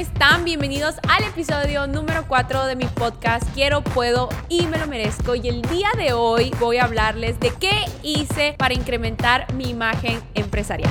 [0.00, 0.46] están?
[0.46, 5.34] Bienvenidos al episodio número 4 de mi podcast Quiero, Puedo y Me lo Merezco.
[5.34, 10.18] Y el día de hoy voy a hablarles de qué hice para incrementar mi imagen
[10.34, 10.90] empresarial.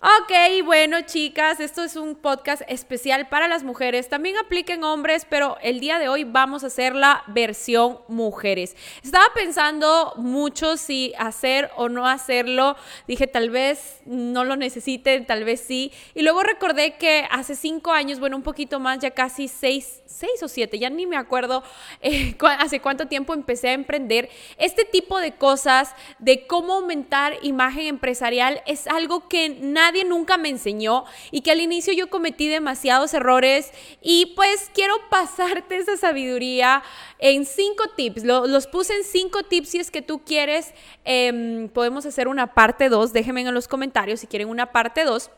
[0.00, 4.08] Ok, bueno chicas, esto es un podcast especial para las mujeres.
[4.08, 8.76] También apliquen hombres, pero el día de hoy vamos a hacer la versión mujeres.
[9.02, 12.76] Estaba pensando mucho si hacer o no hacerlo.
[13.08, 15.90] Dije, tal vez no lo necesiten, tal vez sí.
[16.14, 20.40] Y luego recordé que hace cinco años, bueno, un poquito más, ya casi seis, seis
[20.44, 21.64] o siete, ya ni me acuerdo
[22.02, 24.30] eh, hace cuánto tiempo empecé a emprender.
[24.58, 30.36] Este tipo de cosas, de cómo aumentar imagen empresarial, es algo que nadie nadie nunca
[30.36, 35.96] me enseñó y que al inicio yo cometí demasiados errores y pues quiero pasarte esa
[35.96, 36.82] sabiduría
[37.18, 38.24] en cinco tips.
[38.24, 40.74] los puse en cinco tips si es que tú quieres.
[41.04, 43.12] Em, podemos hacer una parte dos.
[43.12, 45.30] Déjenme en los comentarios si quieren una parte dos.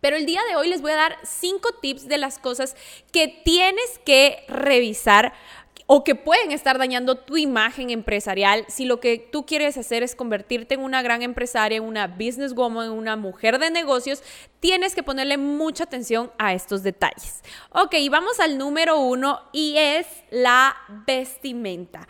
[0.00, 2.76] Pero el día de hoy les voy a dar cinco tips de las cosas
[3.12, 5.32] que tienes que revisar
[5.86, 10.14] o que pueden estar dañando tu imagen empresarial si lo que tú quieres hacer es
[10.14, 14.22] convertirte en una gran empresaria, en una businesswoman, en una mujer de negocios,
[14.60, 17.42] tienes que ponerle mucha atención a estos detalles.
[17.70, 20.76] Ok, vamos al número uno y es la
[21.06, 22.06] vestimenta.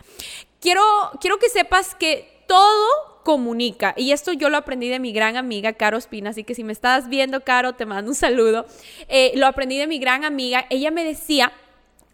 [0.59, 0.81] Quiero,
[1.21, 2.87] quiero que sepas que todo
[3.23, 3.93] comunica.
[3.97, 6.71] Y esto yo lo aprendí de mi gran amiga Caro Espina, así que si me
[6.71, 8.65] estás viendo, Caro, te mando un saludo.
[9.09, 10.65] Eh, lo aprendí de mi gran amiga.
[10.69, 11.51] Ella me decía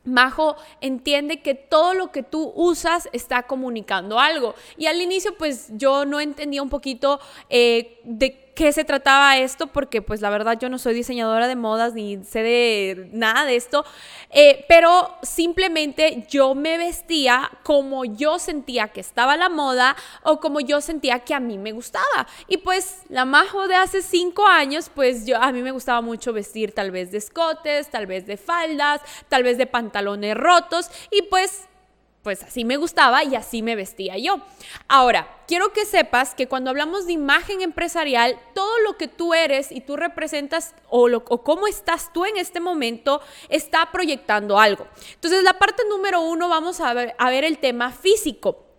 [0.04, 4.56] Majo entiende que todo lo que tú usas está comunicando algo.
[4.78, 9.68] Y al inicio, pues yo no entendía un poquito eh, de qué se trataba esto,
[9.68, 13.56] porque pues la verdad yo no soy diseñadora de modas ni sé de nada de
[13.56, 13.86] esto,
[14.30, 20.60] eh, pero simplemente yo me vestía como yo sentía que estaba la moda o como
[20.60, 22.28] yo sentía que a mí me gustaba.
[22.48, 26.34] Y pues la majo de hace cinco años, pues yo a mí me gustaba mucho
[26.34, 31.24] vestir tal vez de escotes, tal vez de faldas, tal vez de pantalones rotos y
[31.24, 31.68] pues
[32.24, 34.40] pues así me gustaba y así me vestía yo.
[34.88, 39.72] Ahora, quiero que sepas que cuando hablamos de imagen empresarial, todo lo que tú eres
[39.72, 44.88] y tú representas o, lo, cómo estás tú en este momento está proyectando algo.
[45.14, 48.73] Entonces, la parte número uno, vamos a ver, a ver el tema físico.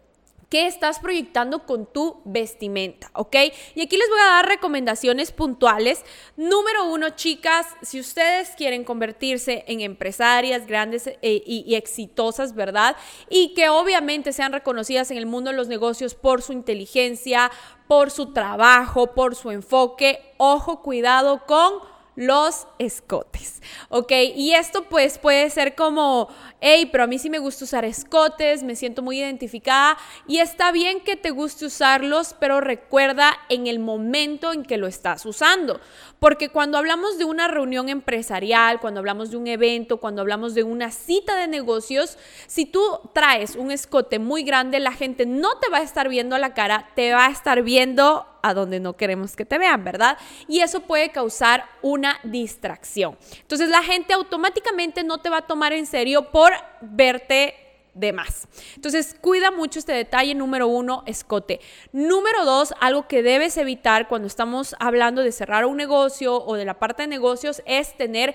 [0.54, 3.10] ¿Qué estás proyectando con tu vestimenta?
[3.14, 3.34] ¿Ok?
[3.74, 6.04] Y aquí les voy a dar recomendaciones puntuales.
[6.36, 12.94] Número uno, chicas, si ustedes quieren convertirse en empresarias grandes eh, y, y exitosas, ¿verdad?
[13.28, 17.50] Y que obviamente sean reconocidas en el mundo de los negocios por su inteligencia,
[17.88, 21.80] por su trabajo, por su enfoque, ojo, cuidado con
[22.16, 24.12] los escotes, ¿ok?
[24.36, 26.28] Y esto pues puede ser como,
[26.60, 29.98] hey, pero a mí sí me gusta usar escotes, me siento muy identificada
[30.28, 34.86] y está bien que te guste usarlos, pero recuerda en el momento en que lo
[34.86, 35.80] estás usando,
[36.18, 40.62] porque cuando hablamos de una reunión empresarial, cuando hablamos de un evento, cuando hablamos de
[40.62, 42.82] una cita de negocios, si tú
[43.12, 46.54] traes un escote muy grande, la gente no te va a estar viendo a la
[46.54, 50.18] cara, te va a estar viendo a donde no queremos que te vean, ¿verdad?
[50.46, 53.16] Y eso puede causar una distracción.
[53.40, 57.54] Entonces la gente automáticamente no te va a tomar en serio por verte
[57.94, 58.48] de más.
[58.74, 60.34] Entonces, cuida mucho este detalle.
[60.34, 61.60] Número uno, escote.
[61.92, 66.64] Número dos, algo que debes evitar cuando estamos hablando de cerrar un negocio o de
[66.64, 68.34] la parte de negocios es tener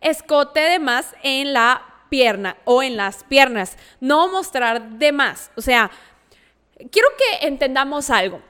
[0.00, 3.76] escote de más en la pierna o en las piernas.
[4.00, 5.50] No mostrar de más.
[5.56, 5.90] O sea,
[6.90, 8.40] quiero que entendamos algo.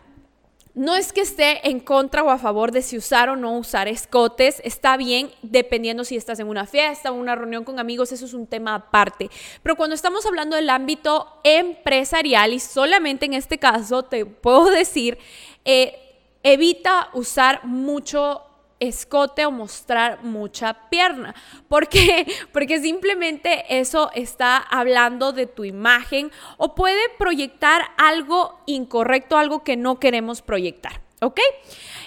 [0.78, 3.88] No es que esté en contra o a favor de si usar o no usar
[3.88, 8.26] escotes, está bien dependiendo si estás en una fiesta o una reunión con amigos, eso
[8.26, 9.28] es un tema aparte.
[9.64, 15.18] Pero cuando estamos hablando del ámbito empresarial y solamente en este caso te puedo decir,
[15.64, 15.98] eh,
[16.44, 18.42] evita usar mucho
[18.80, 21.34] escote o mostrar mucha pierna.
[21.68, 22.26] ¿Por qué?
[22.52, 29.76] Porque simplemente eso está hablando de tu imagen o puede proyectar algo incorrecto, algo que
[29.76, 31.00] no queremos proyectar.
[31.20, 31.40] ¿Ok?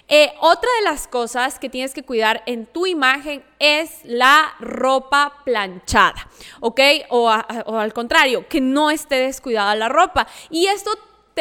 [0.08, 5.42] Eh, otra de las cosas que tienes que cuidar en tu imagen es la ropa
[5.44, 6.30] planchada,
[6.62, 6.80] ¿ok?
[7.10, 7.30] O,
[7.66, 10.28] o al contrario, que no esté descuidada la ropa.
[10.50, 10.92] Y esto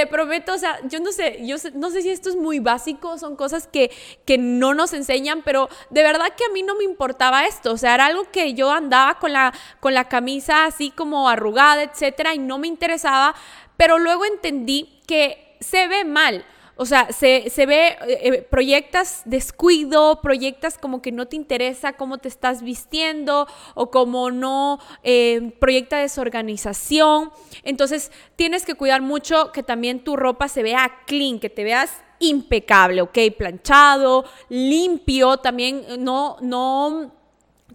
[0.00, 3.18] te prometo, o sea, yo no sé, yo no sé si esto es muy básico,
[3.18, 3.90] son cosas que,
[4.24, 7.76] que no nos enseñan, pero de verdad que a mí no me importaba esto, o
[7.76, 12.32] sea, era algo que yo andaba con la, con la camisa así como arrugada, etcétera,
[12.34, 13.34] y no me interesaba,
[13.76, 16.46] pero luego entendí que se ve mal.
[16.80, 22.16] O sea, se, ve, eh, eh, proyectas descuido, proyectas como que no te interesa cómo
[22.16, 27.32] te estás vistiendo o como no eh, proyecta desorganización.
[27.64, 31.90] Entonces, tienes que cuidar mucho que también tu ropa se vea clean, que te veas
[32.18, 33.18] impecable, ¿ok?
[33.36, 37.12] Planchado, limpio, también no, no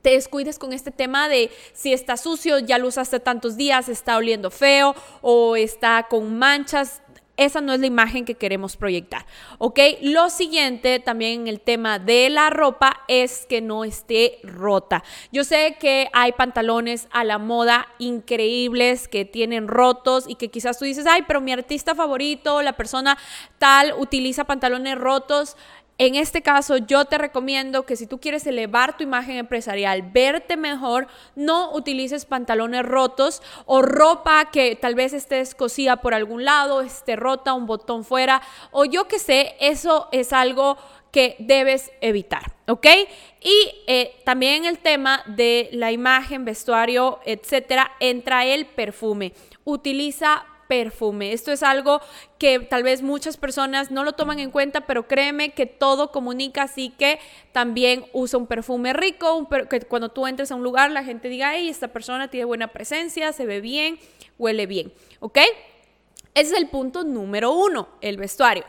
[0.05, 4.17] te descuides con este tema de si está sucio, ya lo usaste tantos días, está
[4.17, 7.01] oliendo feo o está con manchas.
[7.37, 9.25] Esa no es la imagen que queremos proyectar,
[9.57, 9.79] ¿ok?
[10.01, 15.03] Lo siguiente también en el tema de la ropa es que no esté rota.
[15.33, 20.79] Yo sé que hay pantalones a la moda increíbles que tienen rotos y que quizás
[20.79, 23.17] tú dices, ay, pero mi artista favorito, la persona
[23.59, 25.57] tal, utiliza pantalones rotos.
[25.97, 30.57] En este caso, yo te recomiendo que si tú quieres elevar tu imagen empresarial, verte
[30.57, 36.81] mejor, no utilices pantalones rotos o ropa que tal vez esté descosida por algún lado,
[36.81, 40.77] esté rota, un botón fuera, o yo que sé, eso es algo
[41.13, 42.87] que debes evitar, ¿ok?
[43.41, 49.31] Y eh, también el tema de la imagen, vestuario, etcétera, entra el perfume.
[49.63, 51.33] Utiliza perfume.
[51.33, 52.01] Esto es algo
[52.37, 56.63] que tal vez muchas personas no lo toman en cuenta, pero créeme que todo comunica,
[56.63, 57.19] así que
[57.51, 61.55] también usa un perfume rico, que cuando tú entres a un lugar la gente diga,
[61.55, 63.99] hey, esta persona tiene buena presencia, se ve bien,
[64.37, 65.39] huele bien, ¿ok?
[66.33, 68.65] Ese es el punto número uno, el vestuario.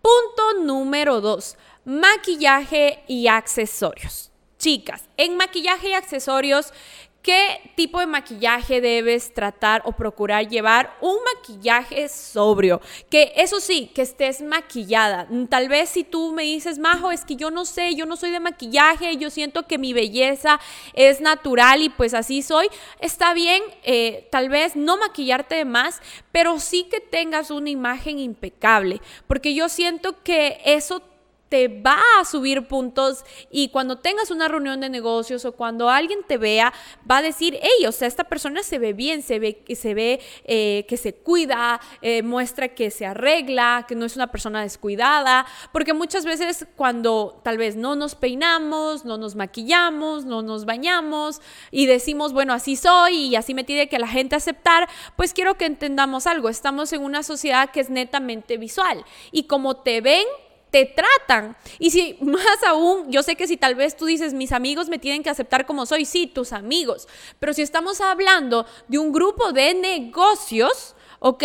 [0.00, 4.32] Punto número dos, maquillaje y accesorios.
[4.58, 6.72] Chicas, en maquillaje y accesorios
[7.22, 10.96] ¿Qué tipo de maquillaje debes tratar o procurar llevar?
[11.02, 12.80] Un maquillaje sobrio,
[13.10, 15.28] que eso sí, que estés maquillada.
[15.50, 18.30] Tal vez si tú me dices, Majo, es que yo no sé, yo no soy
[18.30, 20.60] de maquillaje, yo siento que mi belleza
[20.94, 22.68] es natural y pues así soy,
[23.00, 26.00] está bien, eh, tal vez no maquillarte de más,
[26.32, 31.02] pero sí que tengas una imagen impecable, porque yo siento que eso
[31.50, 36.20] te va a subir puntos y cuando tengas una reunión de negocios o cuando alguien
[36.26, 36.72] te vea,
[37.10, 40.20] va a decir, hey, o sea, esta persona se ve bien, se ve, se ve
[40.44, 45.44] eh, que se cuida, eh, muestra que se arregla, que no es una persona descuidada,
[45.72, 51.40] porque muchas veces cuando tal vez no nos peinamos, no nos maquillamos, no nos bañamos
[51.72, 55.56] y decimos, bueno, así soy y así me tiene que la gente aceptar, pues quiero
[55.56, 60.24] que entendamos algo, estamos en una sociedad que es netamente visual y como te ven,
[60.70, 61.56] te tratan.
[61.78, 64.98] Y si más aún, yo sé que si tal vez tú dices, mis amigos me
[64.98, 67.08] tienen que aceptar como soy, sí, tus amigos,
[67.38, 71.44] pero si estamos hablando de un grupo de negocios, ¿ok?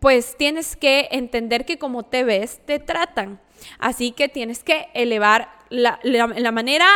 [0.00, 3.40] Pues tienes que entender que como te ves, te tratan.
[3.78, 6.86] Así que tienes que elevar la, la manera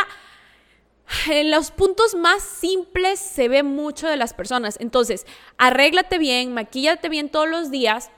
[1.29, 4.77] en los puntos más simples se ve mucho de las personas.
[4.79, 5.25] Entonces,
[5.57, 8.11] arréglate bien, maquíllate bien todos los días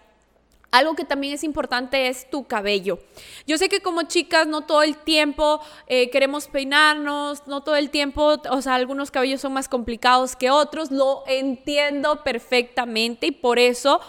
[0.74, 2.98] algo que también es importante es tu cabello.
[3.46, 7.92] Yo sé que como chicas no todo el tiempo eh, queremos peinarnos, no todo el
[7.92, 13.60] tiempo, o sea, algunos cabellos son más complicados que otros, lo entiendo perfectamente y por
[13.60, 14.02] eso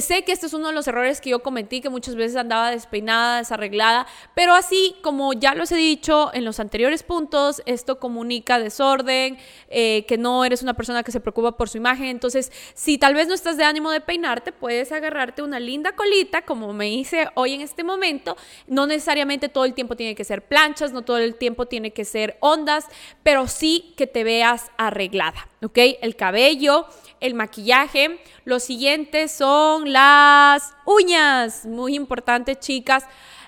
[0.00, 2.70] sé que este es uno de los errores que yo cometí, que muchas veces andaba
[2.70, 8.60] despeinada, desarreglada, pero así como ya los he dicho en los anteriores puntos, esto comunica
[8.60, 9.38] desorden,
[9.68, 12.06] eh, que no eres una persona que se preocupa por su imagen.
[12.06, 16.42] Entonces, si tal vez no estás de ánimo de peinarte, puedes agarrarte una linda colita,
[16.42, 18.36] como me hice hoy en este momento.
[18.66, 22.04] No necesariamente todo el tiempo tiene que ser planchas, no todo el tiempo tiene que
[22.04, 22.86] ser ondas,
[23.22, 25.78] pero sí que te veas arreglada, ¿ok?
[26.00, 26.86] El cabello,
[27.20, 28.20] el maquillaje.
[28.44, 31.66] Los siguientes son las uñas.
[31.66, 33.04] Muy importante, chicas,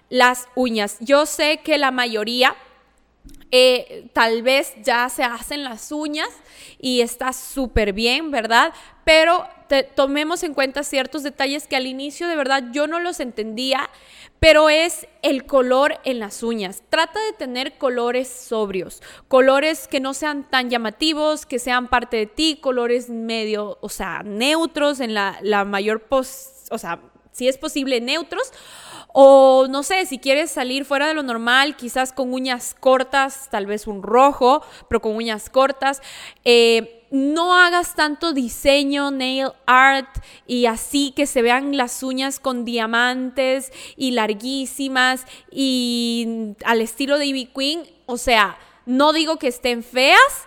[0.08, 0.98] las uñas.
[1.00, 2.54] Yo sé que la mayoría
[3.50, 6.30] eh, tal vez ya se hacen las uñas
[6.78, 8.72] y está súper bien, ¿verdad?
[9.04, 9.46] Pero
[9.94, 13.88] tomemos en cuenta ciertos detalles que al inicio de verdad yo no los entendía,
[14.42, 16.82] pero es el color en las uñas.
[16.88, 22.26] Trata de tener colores sobrios, colores que no sean tan llamativos, que sean parte de
[22.26, 26.98] ti, colores medio, o sea, neutros en la, la mayor, pos, o sea,
[27.30, 28.52] si es posible, neutros
[29.12, 33.66] o no sé, si quieres salir fuera de lo normal, quizás con uñas cortas, tal
[33.66, 36.02] vez un rojo, pero con uñas cortas.
[36.44, 40.08] Eh, no hagas tanto diseño, nail art
[40.46, 47.26] y así que se vean las uñas con diamantes y larguísimas y al estilo de
[47.26, 47.82] Ivy Queen.
[48.06, 50.46] O sea, no digo que estén feas,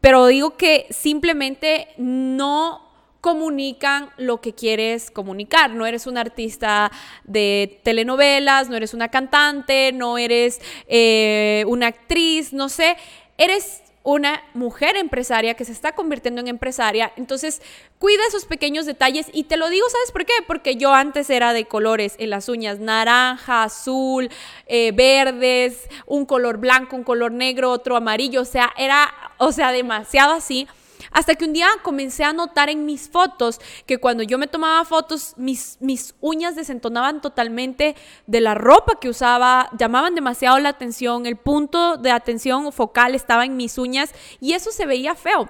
[0.00, 2.88] pero digo que simplemente no
[3.20, 5.70] comunican lo que quieres comunicar.
[5.70, 6.90] No eres un artista
[7.24, 12.96] de telenovelas, no eres una cantante, no eres eh, una actriz, no sé,
[13.36, 17.12] eres una mujer empresaria que se está convirtiendo en empresaria.
[17.16, 17.60] Entonces,
[17.98, 20.32] cuida esos pequeños detalles y te lo digo, ¿sabes por qué?
[20.46, 24.30] Porque yo antes era de colores en las uñas, naranja, azul,
[24.66, 29.72] eh, verdes, un color blanco, un color negro, otro amarillo, o sea, era, o sea,
[29.72, 30.66] demasiado así
[31.12, 34.84] Hasta que un día comencé a notar en mis fotos que cuando yo me tomaba
[34.84, 37.96] fotos, mis, mis uñas desentonaban totalmente
[38.26, 43.44] de la ropa que usaba, llamaban demasiado la atención, el punto de atención focal estaba
[43.44, 45.48] en mis uñas y eso se veía feo.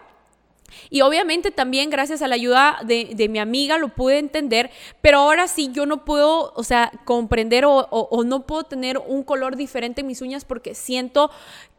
[0.91, 5.49] Y obviamente también gracias a la ayuda de, mi amiga lo pude entender, pero ahora
[5.49, 10.03] sí yo no puedo, o sea, comprender o, o no puedo tener un color diferente
[10.03, 11.31] en mis uñas porque siento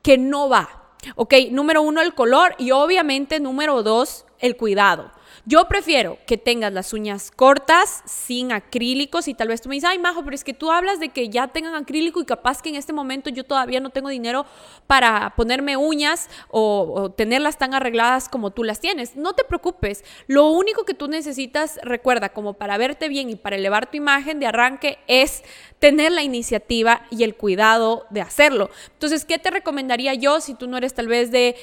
[0.02, 0.89] que no va.
[1.16, 5.12] Ok, número uno, el color y obviamente número dos, el cuidado.
[5.50, 9.90] Yo prefiero que tengas las uñas cortas, sin acrílicos, y tal vez tú me dices,
[9.90, 12.70] ay, Majo, pero es que tú hablas de que ya tengan acrílico y capaz que
[12.70, 14.46] en este momento yo todavía no tengo dinero
[14.86, 19.16] para ponerme uñas o, tenerlas tan arregladas como tú las tienes.
[19.16, 23.56] No te preocupes, lo único que tú necesitas, recuerda, como para verte bien y para
[23.56, 25.42] elevar tu imagen de arranque es
[25.80, 28.70] tener la iniciativa y el cuidado de hacerlo.
[28.94, 31.56] Entonces, ¿qué te recomendaría yo si tú no eres tal vez de,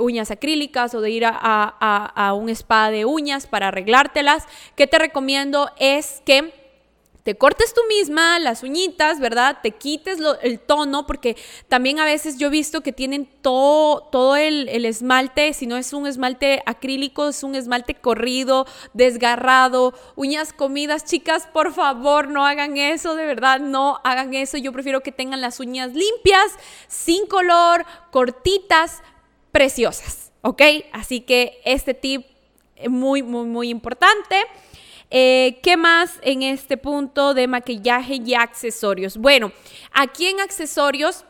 [0.00, 4.44] uñas acrílicas o de ir a, a un spa de uñas para arreglártelas?
[4.76, 6.60] ¿Qué te recomiendo es que
[7.22, 9.58] te cortes tú misma las uñitas, ¿verdad?
[9.62, 11.36] Te quites el tono, porque
[11.68, 15.92] también a veces yo he visto que tienen todo, todo el, esmalte, si no es
[15.92, 21.04] un esmalte acrílico, es un esmalte corrido, desgarrado, uñas comidas.
[21.04, 24.56] Chicas, por favor, no hagan eso, de verdad, no hagan eso.
[24.56, 26.52] Yo prefiero que tengan las uñas limpias,
[26.88, 29.02] sin color, cortitas,
[29.52, 30.62] preciosas, ¿ok?
[30.92, 32.29] Así que este tip
[32.88, 34.36] muy, muy, muy importante.
[35.10, 39.16] Eh, ¿Qué más en este punto de maquillaje y accesorios?
[39.16, 39.52] Bueno,
[39.92, 41.24] aquí en accesorios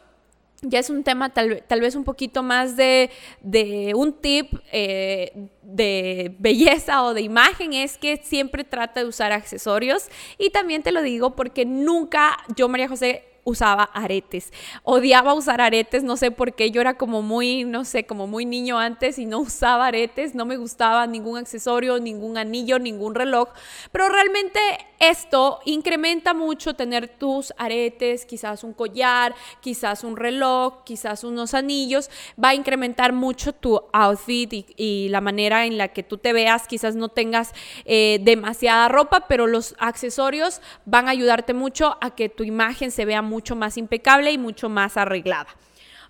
[0.62, 3.10] ya es un tema tal, vez un poquito más de,
[3.94, 10.08] un tip eh, de belleza o de imagen, es que siempre trata de usar accesorios.
[10.36, 14.52] Y también te lo digo porque nunca yo, María José, usaba aretes.
[14.82, 16.70] Odiaba usar aretes, no sé por qué.
[16.70, 20.34] Yo era como muy, no sé, como muy niño antes y no usaba aretes.
[20.34, 23.48] No me gustaba ningún accesorio, ningún anillo, ningún reloj.
[23.92, 24.60] Pero realmente
[24.98, 32.10] esto incrementa mucho tener tus aretes, quizás un collar, quizás un reloj, quizás unos anillos.
[32.42, 36.68] Va a incrementar mucho tu outfit y, la manera en la que tú te veas.
[36.68, 37.52] Quizás no tengas
[37.84, 43.04] eh, demasiada ropa, pero los accesorios van a ayudarte mucho a que tu imagen se
[43.04, 45.48] vea mucho más impecable y mucho más arreglada.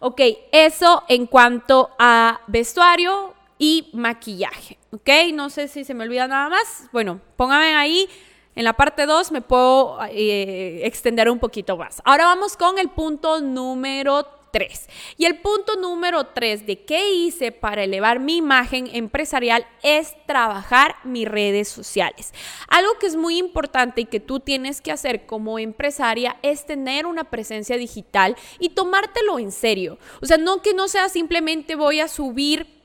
[0.01, 4.79] Ok, eso en cuanto a vestuario y maquillaje.
[4.91, 6.89] Ok, no sé si se me olvida nada más.
[6.93, 8.09] Bueno, pónganme ahí.
[8.57, 12.03] En la parte 2 me puedo eh, extender un poquito más.
[12.05, 14.89] Ahora vamos con el punto número 3.
[15.17, 20.97] Y el punto número 3 de qué hice para elevar mi imagen empresarial es trabajar
[21.05, 22.33] mis redes sociales.
[22.69, 27.07] Algo que es muy importante y que tú tienes que hacer como empresaria es tener
[27.07, 29.99] una presencia digital y tomártelo en serio.
[30.21, 32.80] O sea, no que no sea simplemente voy a subir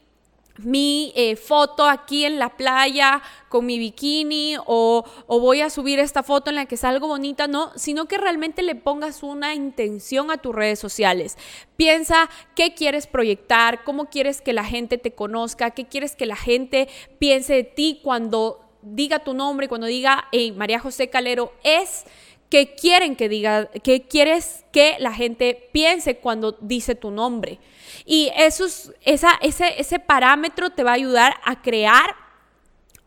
[0.58, 6.00] mi eh, foto aquí en la playa con mi bikini o, o, voy a subir
[6.00, 10.32] esta foto en la que salgo bonita, no, sino que realmente le pongas una intención
[10.32, 11.38] a tus redes sociales.
[11.76, 16.36] Piensa qué quieres proyectar, cómo quieres que la gente te conozca, qué quieres que la
[16.36, 16.88] gente
[17.20, 22.06] piense de ti cuando diga tu nombre, cuando diga, hey, María José Calero es
[22.50, 27.60] qué quieren que diga, qué quieres que la gente piense cuando dice tu nombre.
[28.06, 28.66] Y eso
[29.02, 32.25] esa, ese, ese parámetro te va a ayudar a crear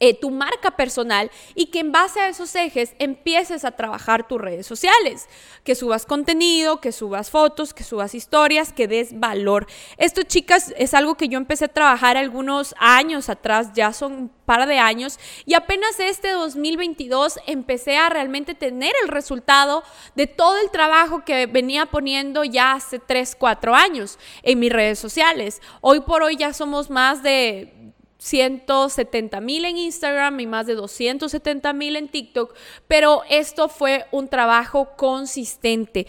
[0.01, 4.41] eh, tu marca personal y que en base a esos ejes empieces a trabajar tus
[4.41, 5.29] redes sociales,
[5.65, 9.67] que subas contenido, que subas fotos, que subas historias, que des valor.
[9.97, 14.29] Esto, chicas, es algo que yo empecé a trabajar algunos años atrás, ya son un
[14.45, 19.83] par de años, y apenas este 2022 empecé a realmente tener el resultado
[20.15, 24.99] de todo el trabajo que venía poniendo ya hace 3, 4 años en mis redes
[24.99, 25.61] sociales.
[25.81, 27.75] Hoy por hoy ya somos más de
[28.19, 32.55] 170 mil en Instagram y más de 270 mil en TikTok,
[32.87, 36.07] pero esto fue un trabajo consistente.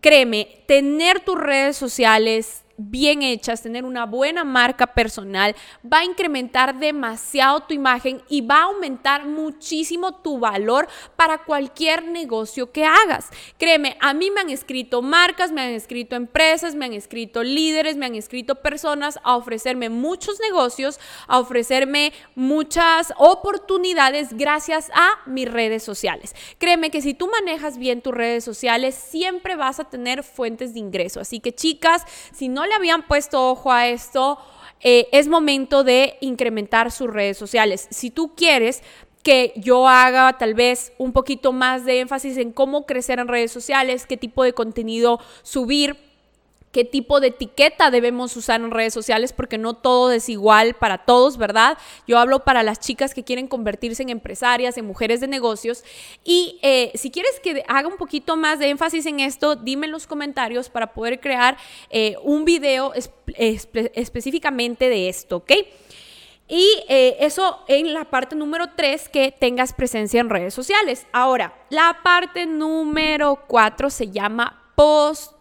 [0.00, 5.54] Créeme, tener tus redes sociales, bien hechas, tener una buena marca personal,
[5.90, 12.04] va a incrementar demasiado tu imagen y va a aumentar muchísimo tu valor para cualquier
[12.04, 13.30] negocio que hagas.
[13.58, 17.96] Créeme, a mí me han escrito marcas, me han escrito empresas, me han escrito líderes,
[17.96, 25.50] me han escrito personas a ofrecerme muchos negocios, a ofrecerme muchas oportunidades gracias a mis
[25.50, 26.34] redes sociales.
[26.58, 30.80] Créeme que si tú manejas bien tus redes sociales, siempre vas a tener fuentes de
[30.80, 31.20] ingreso.
[31.20, 32.02] Así que chicas,
[32.32, 34.38] si no le habían puesto ojo a esto,
[34.80, 37.88] eh, es momento de incrementar sus redes sociales.
[37.90, 38.82] Si tú quieres
[39.22, 43.50] que yo haga tal vez un poquito más de énfasis en cómo crecer en redes
[43.50, 45.96] sociales, qué tipo de contenido subir,
[46.72, 50.98] qué tipo de etiqueta debemos usar en redes sociales, porque no todo es igual para
[50.98, 51.78] todos, ¿verdad?
[52.06, 55.84] Yo hablo para las chicas que quieren convertirse en empresarias, en mujeres de negocios.
[56.24, 59.92] Y eh, si quieres que haga un poquito más de énfasis en esto, dime en
[59.92, 61.56] los comentarios para poder crear
[61.90, 62.92] eh, un video
[63.34, 65.52] específicamente de esto, ¿ok?
[66.48, 71.06] Y eh, eso en la parte número 3, que tengas presencia en redes sociales.
[71.12, 75.35] Ahora, la parte número 4 se llama post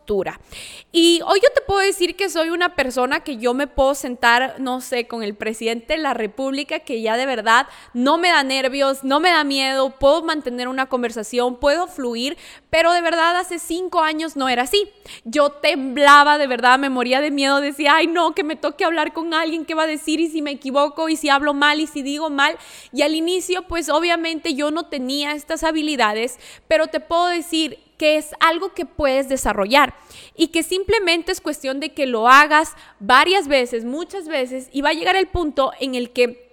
[0.91, 4.55] y hoy yo te puedo decir que soy una persona que yo me puedo sentar,
[4.59, 8.43] no sé, con el presidente de la República, que ya de verdad no me da
[8.43, 12.37] nervios, no me da miedo, puedo mantener una conversación, puedo fluir,
[12.69, 14.87] pero de verdad hace cinco años no era así.
[15.23, 19.11] Yo temblaba, de verdad, me moría de miedo, decía, ay no, que me toque hablar
[19.11, 20.19] con alguien, ¿qué va a decir?
[20.19, 22.57] Y si me equivoco, y si hablo mal, y si digo mal.
[22.93, 28.17] Y al inicio, pues obviamente yo no tenía estas habilidades, pero te puedo decir, que
[28.17, 29.95] es algo que puedes desarrollar
[30.35, 34.89] y que simplemente es cuestión de que lo hagas varias veces, muchas veces, y va
[34.89, 36.45] a llegar el punto en el que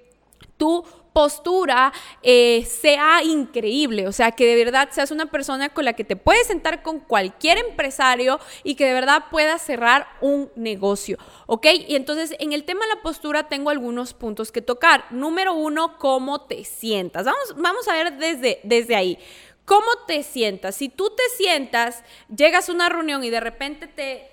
[0.56, 5.92] tu postura eh, sea increíble, o sea, que de verdad seas una persona con la
[5.92, 11.18] que te puedes sentar con cualquier empresario y que de verdad puedas cerrar un negocio,
[11.46, 11.66] ¿ok?
[11.88, 15.04] Y entonces en el tema de la postura tengo algunos puntos que tocar.
[15.10, 17.26] Número uno, cómo te sientas.
[17.26, 19.18] Vamos, vamos a ver desde, desde ahí.
[19.64, 20.74] ¿Cómo te sientas?
[20.74, 22.02] Si tú te sientas,
[22.34, 24.28] llegas a una reunión y de repente te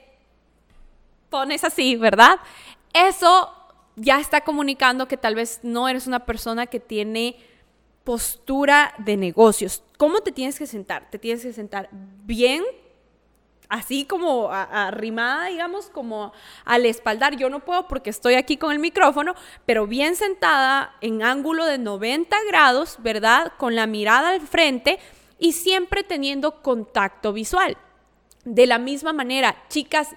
[1.30, 2.40] pones así, ¿verdad?
[2.94, 3.54] Eso
[3.96, 7.38] ya está comunicando que tal vez no eres una persona que tiene
[8.04, 9.84] postura de negocios.
[9.98, 11.10] ¿Cómo te tienes que sentar?
[11.12, 12.64] Te tienes que sentar bien,
[13.68, 16.34] así como arrimada, digamos, como
[16.66, 17.36] al espaldar.
[17.36, 19.36] Yo no puedo porque estoy aquí con el micrófono,
[19.68, 23.54] pero bien sentada en ángulo de 90 grados, ¿verdad?
[23.58, 24.98] Con la mirada al frente
[25.40, 27.78] y siempre teniendo contacto visual.
[28.46, 30.10] De la misma manera, chicas,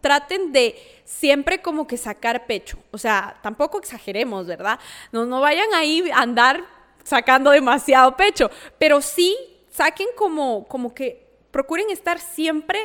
[0.00, 2.78] traten de siempre como que sacar pecho.
[2.90, 4.78] O sea, tampoco exageremos, ¿verdad?
[5.12, 6.64] No, no vayan ahí a andar
[7.04, 9.36] sacando demasiado pecho, pero sí
[9.68, 12.78] saquen como, como que procuren estar siempre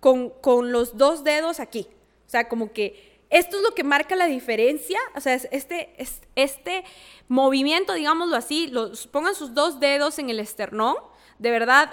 [0.00, 1.86] con, con los dos dedos aquí.
[2.26, 5.94] O sea, como que esto es lo que marca la diferencia, o sea, este,
[6.34, 6.84] este
[7.28, 10.96] movimiento, digámoslo así, los, pongan sus dos dedos en el esternón,
[11.38, 11.92] de verdad,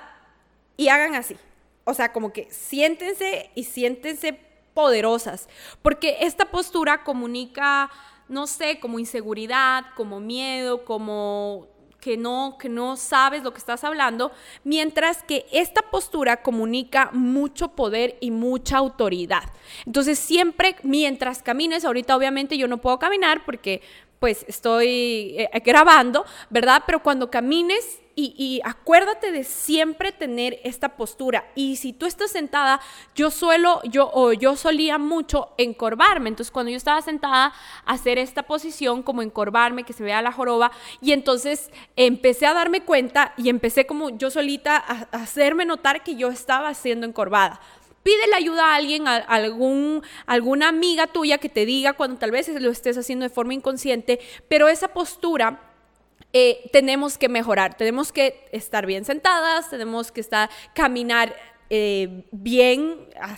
[0.77, 1.35] y hagan así.
[1.83, 4.39] O sea, como que siéntense y siéntense
[4.73, 5.47] poderosas,
[5.81, 7.91] porque esta postura comunica,
[8.27, 11.67] no sé, como inseguridad, como miedo, como
[12.05, 14.31] que no, que no sabes lo que estás hablando,
[14.63, 19.41] mientras que esta postura comunica mucho poder y mucha autoridad.
[19.87, 23.81] Entonces siempre mientras camines, ahorita obviamente yo no puedo caminar porque
[24.19, 26.83] pues estoy eh, grabando, ¿verdad?
[26.85, 31.45] Pero cuando camines y, acuérdate de siempre tener esta postura.
[31.53, 32.79] Y si tú estás sentada,
[33.13, 36.29] yo suelo, yo o yo solía mucho encorvarme.
[36.29, 37.53] Entonces, cuando yo estaba sentada,
[37.85, 40.71] hacer esta posición como encorvarme, que se vea la joroba.
[41.01, 46.15] Y entonces empecé a darme cuenta y empecé como yo solita a, hacerme notar que
[46.15, 47.59] yo estaba siendo encorvada
[48.03, 52.47] pídele ayuda a alguien, a algún, alguna amiga tuya que te diga cuando tal vez
[52.49, 55.64] lo estés haciendo de forma inconsciente, pero esa postura
[56.37, 61.33] eh, tenemos que mejorar, tenemos que estar bien sentadas, tenemos que estar, caminar
[61.69, 62.95] eh, bien,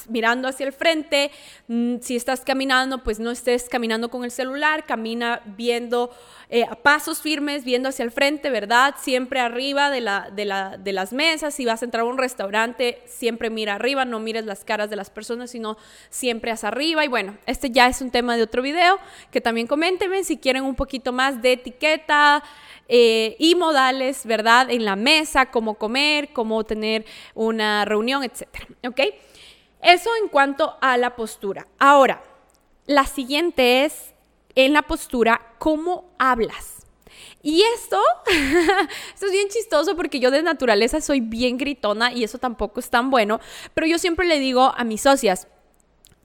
[0.09, 1.31] mirando hacia el frente.
[1.67, 6.11] Mm, si estás caminando, pues no estés caminando con el celular, camina viendo
[6.49, 8.95] eh, a pasos firmes, viendo hacia el frente, ¿verdad?
[8.99, 11.53] Siempre arriba de, la, de, la, de las mesas.
[11.53, 14.95] Si vas a entrar a un restaurante, siempre mira arriba, no mires las caras de
[14.95, 15.77] las personas, sino
[16.09, 17.05] siempre hacia arriba.
[17.05, 18.97] Y bueno, este ya es un tema de otro video,
[19.31, 22.43] que también coméntenme si quieren un poquito más de etiqueta.
[22.89, 24.71] Eh, y modales, ¿verdad?
[24.71, 28.67] En la mesa, cómo comer, cómo tener una reunión, etcétera.
[28.87, 29.01] ¿Ok?
[29.81, 31.67] Eso en cuanto a la postura.
[31.79, 32.23] Ahora,
[32.85, 34.13] la siguiente es
[34.55, 36.77] en la postura, cómo hablas.
[37.43, 38.01] Y esto,
[39.13, 42.89] esto es bien chistoso porque yo de naturaleza soy bien gritona y eso tampoco es
[42.89, 43.39] tan bueno,
[43.73, 45.47] pero yo siempre le digo a mis socias,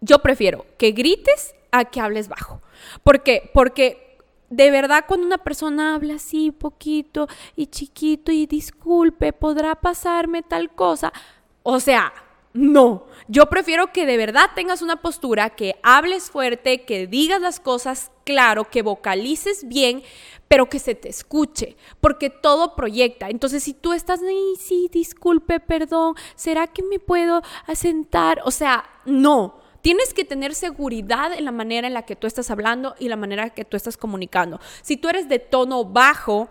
[0.00, 2.60] yo prefiero que grites a que hables bajo.
[3.04, 3.50] ¿Por qué?
[3.54, 4.18] Porque
[4.50, 10.74] de verdad cuando una persona habla así poquito y chiquito y disculpe, podrá pasarme tal
[10.74, 11.12] cosa,
[11.62, 12.12] o sea,
[12.54, 17.60] no, yo prefiero que de verdad tengas una postura, que hables fuerte, que digas las
[17.60, 20.02] cosas claro, que vocalices bien,
[20.48, 23.30] pero que se te escuche, porque todo proyecta.
[23.30, 24.20] Entonces, si tú estás,
[24.58, 28.40] sí, disculpe, perdón, ¿será que me puedo asentar?
[28.44, 29.60] O sea, no.
[29.80, 33.16] Tienes que tener seguridad en la manera en la que tú estás hablando y la
[33.16, 34.60] manera en la que tú estás comunicando.
[34.82, 36.48] Si tú eres de tono bajo,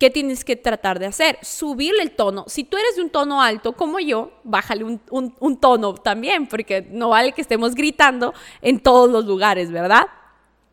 [0.00, 1.38] ¿Qué tienes que tratar de hacer?
[1.42, 2.44] Subirle el tono.
[2.46, 7.10] Si tú eres de un tono alto como yo, bájale un, tono también, porque no
[7.10, 8.32] vale que estemos gritando
[8.62, 10.06] en todos los lugares, ¿verdad?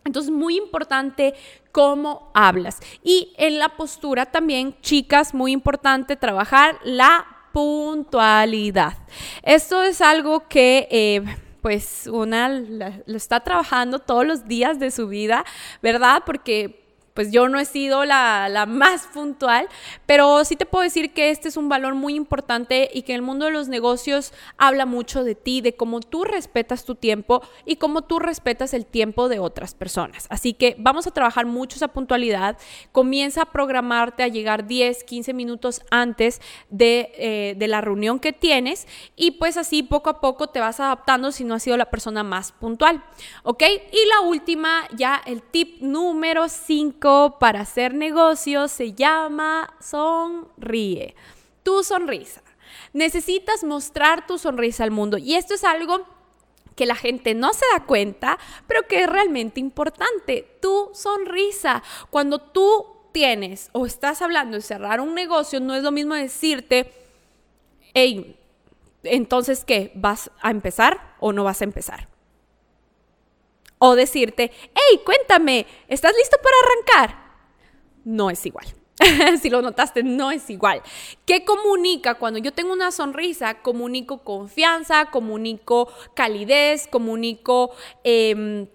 [0.05, 1.33] Entonces, muy importante
[1.73, 2.79] cómo hablas.
[3.03, 8.93] Y en la postura también, chicas, muy importante trabajar la puntualidad.
[9.43, 10.87] Esto es algo que...
[10.89, 11.21] Eh,
[11.61, 15.43] pues una lo está trabajando todos los días de su vida,
[15.81, 16.23] ¿verdad?
[16.25, 16.86] Porque
[17.17, 19.67] pues yo no he sido la, más puntual,
[20.05, 23.15] pero sí te puedo decir que este es un valor muy importante y que en
[23.15, 27.41] el mundo de los negocios habla mucho de ti, de cómo tú respetas tu tiempo
[27.65, 30.27] y cómo tú respetas el tiempo de otras personas.
[30.29, 32.55] Así que vamos a trabajar mucho esa puntualidad.
[32.91, 38.31] Comienza a programarte a llegar 10, 15 minutos antes de, eh, de la reunión que
[38.31, 41.89] tienes y pues así poco a poco te vas adaptando si no has sido la
[41.89, 43.03] persona más puntual.
[43.41, 43.63] ¿Ok?
[43.63, 47.06] Y la última, ya el tip número 5
[47.39, 51.15] para hacer negocios se llama sonríe.
[51.63, 52.41] Tu sonrisa.
[52.93, 56.05] Necesitas mostrar tu sonrisa al mundo y esto es algo
[56.75, 60.59] que la gente no se da cuenta, pero que es realmente importante.
[60.61, 61.81] Tu sonrisa.
[62.09, 66.91] Cuando tú tienes o estás hablando de cerrar un negocio, no es lo mismo decirte,
[67.93, 68.37] hey,
[69.03, 69.91] entonces, ¿qué?
[69.95, 72.16] ¿Vas a empezar o no vas a empezar?
[73.79, 77.27] O decirte, hey, cuéntame, ¿estás listo para arrancar?
[78.03, 78.67] No es igual.
[79.41, 80.81] si lo notaste, no es igual.
[81.25, 82.15] ¿Qué comunica?
[82.15, 87.71] Cuando yo tengo una sonrisa, comunico confianza, comunico calidez, comunico
[88.03, 88.67] em,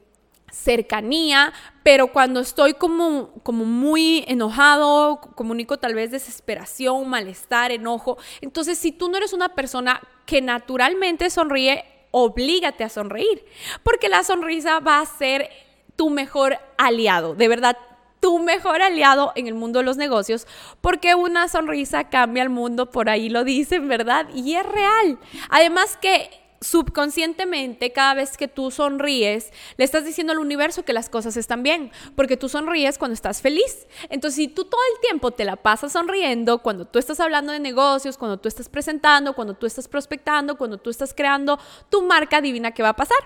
[0.51, 8.19] cercanía, pero cuando estoy como, como muy enojado, comunico tal vez desesperación, malestar, enojo.
[8.41, 13.45] Entonces, si tú no eres una persona que naturalmente sonríe, oblígate a sonreír,
[13.83, 15.51] porque la sonrisa va a ser
[15.97, 17.77] tu mejor aliado, de verdad,
[18.21, 20.47] tu mejor aliado en el mundo de los negocios,
[20.81, 24.29] porque una sonrisa cambia el mundo, por ahí lo dicen, ¿verdad?
[24.33, 25.19] Y es real.
[25.51, 26.31] Además que
[26.63, 31.63] subconscientemente, cada vez que tú sonríes, le estás diciendo al universo que las cosas están
[31.63, 33.87] bien, porque tú sonríes cuando estás feliz.
[34.09, 37.61] Entonces, si tú todo el tiempo te la pasas sonriendo, cuando tú estás hablando de
[37.61, 41.59] negocios, cuando tú estás presentando, cuando tú estás prospectando, cuando tú estás creando
[41.91, 43.19] tu marca, adivina qué va a pasar.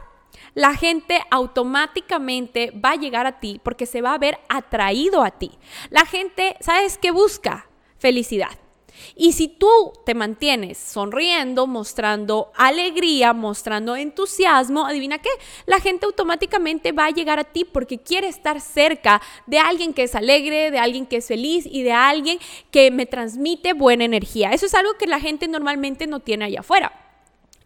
[0.55, 5.31] La gente automáticamente va a llegar a ti porque se va a ver atraído a
[5.31, 5.53] ti.
[5.91, 7.69] La gente, ¿sabes qué busca?
[7.99, 8.66] Felicidad.
[9.15, 15.31] Y si tú te mantienes sonriendo, mostrando alegría, mostrando entusiasmo, adivina qué,
[15.67, 20.05] la gente automáticamente va a llegar a ti porque quiere estar cerca de alguien que
[20.05, 22.39] es alegre, de alguien que es feliz y de alguien
[22.71, 24.51] que me transmite buena energía.
[24.51, 26.93] Eso es algo que la gente normalmente no tiene allá afuera.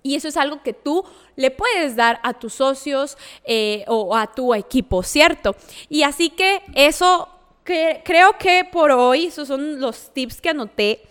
[0.02, 1.04] Y eso es algo que tú
[1.36, 5.54] le puedes dar a tus socios eh, o a tu equipo, ¿cierto?
[5.88, 7.28] Y así que eso
[8.04, 11.02] creo que por hoy, esos son los tips que anoté.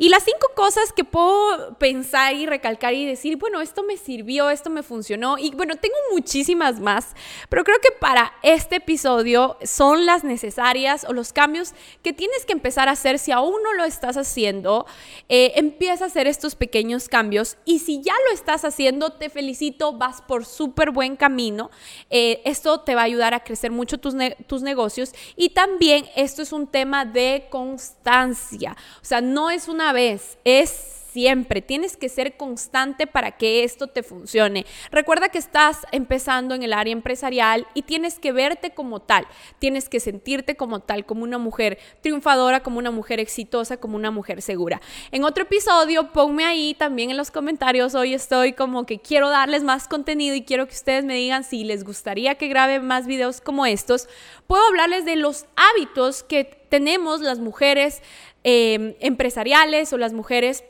[0.00, 4.48] Y las cinco cosas que puedo pensar y recalcar y decir, bueno, esto me sirvió,
[4.48, 5.36] esto me funcionó.
[5.36, 7.08] Y bueno, tengo muchísimas más,
[7.50, 12.54] pero creo que para este episodio son las necesarias o los cambios que tienes que
[12.54, 13.18] empezar a hacer.
[13.18, 14.86] Si aún no lo estás haciendo,
[15.28, 17.58] eh, empieza a hacer estos pequeños cambios.
[17.66, 21.70] Y si ya lo estás haciendo, te felicito, vas por súper buen camino.
[22.08, 24.14] Eh, esto te va a ayudar a crecer mucho tus,
[24.46, 25.12] tus negocios.
[25.36, 28.78] Y también esto es un tema de constancia.
[29.02, 31.62] O sea, no es vez, es siempre.
[31.62, 34.66] Tienes que ser constante para que esto te funcione.
[34.90, 39.26] Recuerda que estás empezando en el área empresarial y tienes que verte como tal.
[39.58, 44.10] Tienes que sentirte como tal, como una mujer triunfadora, como una mujer exitosa, como una
[44.10, 44.80] mujer segura.
[45.10, 47.94] En otro episodio, ponme ahí también en los comentarios.
[47.94, 51.64] Hoy estoy como que quiero darles más contenido y quiero que ustedes me digan si
[51.64, 54.08] les gustaría que grabe más videos como estos.
[54.46, 58.00] Puedo hablarles de los hábitos que tenemos las mujeres
[58.44, 60.64] eh, empresariales o las mujeres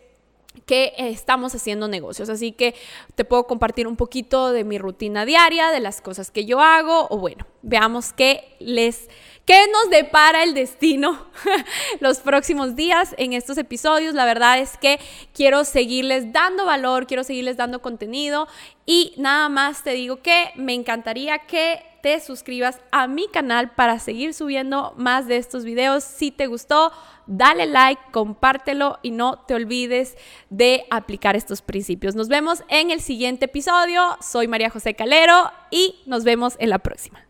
[0.66, 2.28] que estamos haciendo negocios.
[2.28, 2.74] Así que
[3.14, 7.06] te puedo compartir un poquito de mi rutina diaria, de las cosas que yo hago,
[7.10, 9.08] o bueno, veamos qué les
[9.44, 11.26] qué nos depara el destino
[12.00, 14.14] los próximos días en estos episodios.
[14.14, 15.00] La verdad es que
[15.34, 18.46] quiero seguirles dando valor, quiero seguirles dando contenido
[18.86, 23.98] y nada más te digo que me encantaría que te suscribas a mi canal para
[23.98, 26.04] seguir subiendo más de estos videos.
[26.04, 26.92] Si te gustó,
[27.26, 30.16] dale like, compártelo y no te olvides
[30.48, 32.14] de aplicar estos principios.
[32.14, 34.16] Nos vemos en el siguiente episodio.
[34.20, 37.29] Soy María José Calero y nos vemos en la próxima.